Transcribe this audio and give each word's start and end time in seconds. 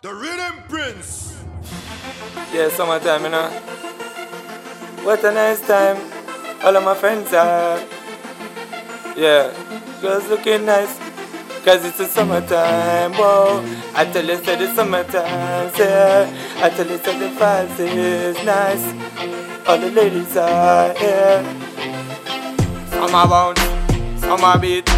The 0.00 0.14
Rhythm 0.14 0.62
Prince. 0.68 1.34
Yeah, 2.54 2.68
summertime, 2.68 3.24
you 3.24 3.30
know. 3.30 3.50
What 5.02 5.24
a 5.24 5.32
nice 5.32 5.60
time. 5.66 5.96
All 6.62 6.76
of 6.76 6.84
my 6.84 6.94
friends 6.94 7.32
are. 7.32 7.82
Yeah, 9.16 9.52
girls 10.00 10.28
looking 10.28 10.66
nice. 10.66 10.96
Cause 11.64 11.84
it's 11.84 11.98
the 11.98 12.06
summertime, 12.06 13.12
whoa. 13.14 13.64
I 13.96 14.04
tell 14.04 14.24
you, 14.24 14.36
say 14.36 14.54
the 14.54 14.72
summertime, 14.72 15.72
yeah. 15.76 16.30
I 16.62 16.70
tell 16.70 16.86
you, 16.86 16.98
say 16.98 17.18
the 17.18 17.34
vibes 17.34 17.80
is 17.80 18.36
nice. 18.44 18.84
All 19.66 19.78
the 19.78 19.90
ladies 19.90 20.36
are 20.36 20.94
here. 20.94 21.42
Summer 22.90 23.26
bounce, 23.26 23.60
summer 24.20 24.58
beat, 24.60 24.88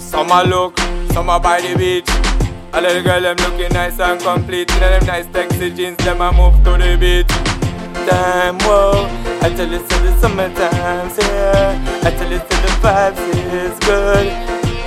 summer 0.00 0.42
look, 0.42 0.76
summer 1.12 1.38
by 1.38 1.60
the 1.60 1.76
beach. 1.78 2.17
All 2.74 2.84
of 2.84 2.92
the 2.92 3.02
girls 3.02 3.22
them 3.22 3.36
looking 3.36 3.72
nice 3.72 3.98
and 3.98 4.20
complete. 4.20 4.70
You 4.72 4.80
them 4.80 5.06
nice 5.06 5.26
sexy 5.32 5.70
jeans, 5.70 5.96
them 5.98 6.20
a 6.20 6.32
move 6.32 6.54
to 6.64 6.76
the 6.76 6.96
beat. 7.00 7.28
Time, 8.08 8.58
whoa. 8.60 9.06
I 9.40 9.48
tell 9.54 9.68
you, 9.68 9.78
so 9.78 9.96
the 10.02 10.16
summertime's 10.20 11.16
here. 11.16 11.72
I 12.04 12.10
tell 12.10 12.30
you, 12.30 12.38
so 12.38 12.44
the 12.44 12.70
vibes 12.82 13.18
is 13.52 13.78
good. 13.80 14.26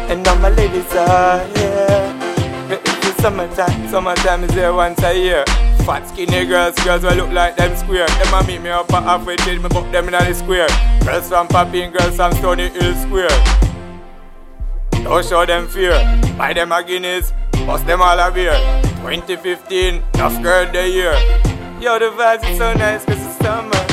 And 0.09 0.27
all 0.27 0.35
my 0.37 0.49
ladies 0.49 0.93
are 0.93 1.39
here. 1.55 2.31
It's 2.69 3.15
the 3.15 3.21
summertime, 3.21 3.87
summertime 3.89 4.43
is 4.43 4.51
here 4.51 4.73
once 4.73 5.01
a 5.03 5.13
year. 5.13 5.43
Fat 5.85 6.07
skinny 6.07 6.45
girls, 6.45 6.75
girls 6.83 7.03
will 7.03 7.15
look 7.15 7.31
like 7.31 7.57
them 7.57 7.75
square. 7.75 8.07
Them 8.07 8.33
a 8.33 8.45
meet 8.45 8.61
me 8.61 8.69
up 8.69 8.93
at 8.93 9.03
halfway, 9.03 9.35
change 9.37 9.61
me 9.61 9.69
book 9.69 9.91
them 9.91 10.05
in 10.05 10.11
the 10.11 10.33
square. 10.33 10.67
Girls 11.03 11.27
from 11.27 11.47
and 11.49 11.93
girls 11.93 12.15
from 12.15 12.31
Stony 12.33 12.69
Hill 12.69 12.93
Square. 12.95 13.70
Don't 15.03 15.25
show 15.25 15.45
them 15.45 15.67
fear. 15.67 15.93
Buy 16.37 16.53
them 16.53 16.71
a 16.71 16.83
Guinness, 16.83 17.33
bust 17.65 17.85
them 17.85 18.01
all 18.01 18.19
a 18.19 18.31
beer. 18.31 18.57
2015, 19.01 20.03
enough 20.13 20.41
girl 20.41 20.71
the 20.71 20.87
year. 20.87 21.13
Yo, 21.81 21.97
the 21.97 22.11
vibes 22.11 22.49
is 22.49 22.57
so 22.57 22.73
nice 22.73 23.03
cause 23.05 23.25
it's 23.25 23.37
summer 23.37 23.91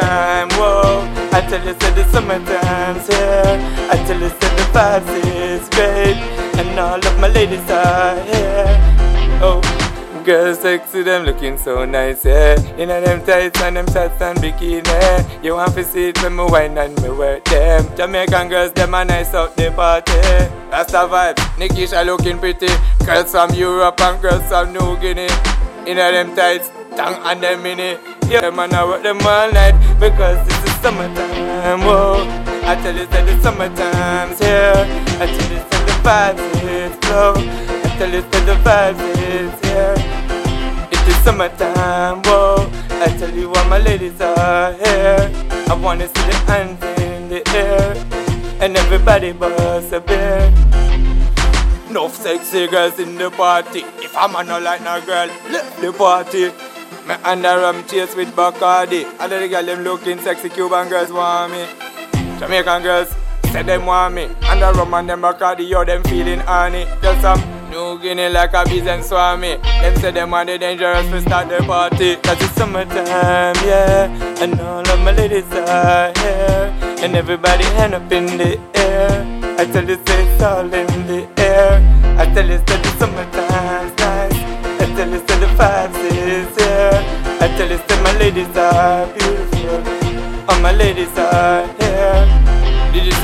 time, 0.00 0.48
whoa. 0.50 1.04
I 1.32 1.40
tell 1.48 1.64
you, 1.66 1.74
say 1.80 1.92
the 1.94 2.04
summertime's 2.12 3.06
here. 3.06 3.54
I 3.90 3.96
tell 4.06 4.20
you, 4.20 4.28
say 4.28 4.50
the 4.56 4.66
vibes 4.72 5.12
is 5.26 5.68
great. 5.70 6.16
And 6.58 6.78
all 6.78 6.98
of 6.98 7.20
my 7.20 7.28
ladies 7.28 7.70
are 7.70 8.20
here. 8.24 8.66
Oh. 9.40 9.87
Girls 10.28 10.58
sexy, 10.58 11.02
them 11.02 11.24
looking 11.24 11.56
so 11.56 11.86
nice, 11.86 12.22
yeah. 12.22 12.60
In 12.76 12.90
them 12.90 13.24
tights 13.24 13.62
and 13.62 13.78
them 13.78 13.86
shorts 13.86 14.20
and 14.20 14.38
bikini. 14.38 15.42
You 15.42 15.54
want 15.54 15.72
to 15.72 15.82
see 15.82 16.10
it 16.10 16.22
when 16.22 16.36
me 16.36 16.44
wine 16.44 16.76
and 16.76 17.00
me 17.00 17.08
work 17.08 17.46
them. 17.46 17.86
Jamaican 17.96 18.50
girls, 18.50 18.72
them 18.72 18.94
are 18.94 19.06
nice 19.06 19.32
out 19.32 19.56
the 19.56 19.70
party. 19.70 20.12
That's 20.68 20.92
the 20.92 20.98
vibe. 20.98 21.36
Nikisha 21.56 22.04
looking 22.04 22.38
pretty. 22.38 22.68
Girls 23.06 23.30
from 23.30 23.54
Europe 23.54 23.98
and 24.02 24.20
girls 24.20 24.46
from 24.48 24.74
New 24.74 24.98
Guinea. 24.98 25.28
In 25.86 25.96
them 25.96 26.36
tights, 26.36 26.68
tongue 26.94 27.22
and 27.24 27.42
them 27.42 27.62
mini. 27.62 27.96
Yeah, 28.28 28.42
them 28.42 28.58
and 28.58 28.74
I 28.74 28.84
work 28.84 29.02
them 29.02 29.22
all 29.22 29.50
night 29.50 29.80
because 29.98 30.46
this 30.46 30.62
is 30.62 30.74
summertime. 30.82 31.80
Whoa, 31.80 32.20
I 32.68 32.74
tell 32.82 32.94
you 32.94 33.06
that 33.06 33.24
the 33.24 33.42
summertime's 33.42 34.38
here. 34.40 34.74
I 34.76 35.24
tell 35.24 35.52
you 35.52 35.64
that 35.70 35.84
the 35.88 35.94
vibes 36.04 36.44
is 36.68 36.94
flow. 37.06 37.32
I 37.32 37.96
tell 37.96 38.12
you 38.12 38.20
that 38.20 38.44
the 38.44 38.56
vibes 38.68 39.00
is 39.16 39.64
here. 39.64 39.97
It 41.08 41.12
is 41.12 41.24
summertime. 41.24 42.20
Whoa, 42.24 42.70
I 43.00 43.06
tell 43.18 43.30
you 43.34 43.50
all 43.50 43.64
my 43.64 43.78
ladies 43.78 44.20
are 44.20 44.74
here. 44.74 45.32
I 45.66 45.80
wanna 45.82 46.06
see 46.06 46.24
the 46.28 46.36
hands 46.46 46.84
in 47.00 47.30
the 47.30 47.40
air 47.56 47.96
and 48.60 48.76
everybody 48.76 49.32
bust 49.32 49.90
a 49.94 50.00
beer. 50.00 50.52
Enough 51.88 52.14
sexy 52.14 52.66
girls 52.66 52.98
in 52.98 53.16
the 53.16 53.30
party. 53.30 53.84
If 54.04 54.14
I'm 54.18 54.36
a 54.36 54.44
no 54.44 54.60
like 54.60 54.82
no 54.82 55.00
girl, 55.00 55.28
left 55.50 55.80
the 55.80 55.94
party. 55.94 56.50
Me 57.08 57.14
under 57.24 57.56
rum 57.56 57.86
chase 57.86 58.14
with 58.14 58.28
Bacardi. 58.36 59.06
All 59.18 59.30
the 59.30 59.48
girls 59.48 59.64
them 59.64 59.84
looking 59.84 60.18
sexy, 60.18 60.50
Cuban 60.50 60.90
girls 60.90 61.10
want 61.10 61.52
me. 61.52 61.64
Jamaican 62.38 62.82
girls 62.82 63.16
say 63.44 63.62
them 63.62 63.86
want 63.86 64.14
me. 64.14 64.24
Under 64.46 64.72
rum 64.72 64.92
and 64.92 65.08
them 65.08 65.22
Bacardi, 65.22 65.66
yo 65.66 65.86
them 65.86 66.02
feeling 66.02 66.40
honey. 66.40 66.84
Just 67.00 67.22
some 67.22 67.57
New 67.78 67.96
Guinea 68.00 68.28
like 68.28 68.54
a 68.54 68.64
bees 68.64 68.88
and 68.88 69.04
swami. 69.04 69.54
Them 69.82 69.94
say 70.00 70.10
them 70.10 70.32
want 70.32 70.48
the 70.48 70.58
dangerous 70.58 71.08
to 71.10 71.20
start 71.20 71.48
the 71.48 71.58
party. 71.64 72.16
Cause 72.16 72.40
it's 72.42 72.52
summertime, 72.54 73.54
yeah. 73.70 74.42
And 74.42 74.60
all 74.60 74.88
of 74.92 74.98
my 75.04 75.12
ladies 75.12 75.46
are 75.52 76.12
here. 76.18 76.74
And 77.02 77.14
everybody 77.14 77.62
hand 77.78 77.94
up 77.94 78.10
in 78.10 78.26
the 78.36 78.58
air. 78.74 79.10
I 79.60 79.64
tell 79.64 79.88
you, 79.88 79.94
say 80.06 80.18
it's 80.26 80.42
all 80.42 80.74
in 80.80 81.06
the 81.06 81.20
air. 81.38 81.74
I 82.18 82.24
tell 82.34 82.48
you, 82.50 82.58
say 82.66 82.78
the 82.82 82.90
summertime's 82.98 83.94
nice. 84.02 84.38
I 84.82 84.86
tell 84.96 85.10
you, 85.14 85.20
say 85.26 85.38
the 85.44 85.50
vibes 85.58 86.00
is 86.10 86.50
here. 86.58 86.98
I 87.44 87.46
tell 87.56 87.70
you, 87.70 87.78
say 87.86 88.02
my 88.02 88.12
ladies 88.18 88.56
are 88.56 89.06
beautiful. 89.14 90.50
All 90.50 90.60
my 90.60 90.72
ladies 90.72 91.16
are 91.16 91.77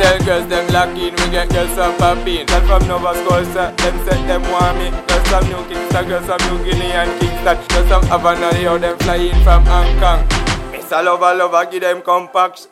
Digital 0.04 0.26
girls, 0.26 0.48
them 0.50 0.66
locking, 0.68 1.12
we 1.12 1.30
get 1.30 1.48
girls 1.48 1.70
from 1.72 1.96
Papine 1.96 2.46
Girls 2.46 2.66
from 2.68 2.88
Nova 2.88 3.14
Scotia, 3.14 3.72
them 3.74 4.06
set 4.06 4.26
them 4.28 4.42
want 4.52 4.76
me. 4.76 4.90
Girls 5.08 5.28
from 5.28 5.48
New 5.48 5.64
Kingston, 5.66 6.08
girls 6.08 6.26
from 6.26 6.40
New 6.44 6.64
Guinea 6.64 6.92
and 6.92 7.20
Kingston. 7.20 7.56
Girls 7.68 7.88
from 7.88 8.02
Havana, 8.12 8.58
yo, 8.60 8.76
them 8.76 8.98
flying 8.98 9.42
from 9.42 9.64
Hong 9.64 9.98
Kong. 9.98 10.28
Miss 10.72 10.92
a 10.92 11.02
lover, 11.02 11.34
lover, 11.34 11.70
give 11.70 11.80
them 11.80 12.02
compact 12.02 12.68